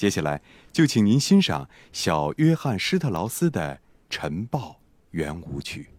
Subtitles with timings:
[0.00, 0.40] 接下来
[0.72, 4.80] 就请您欣赏小约翰施特劳斯的晨报
[5.10, 5.90] 圆舞曲。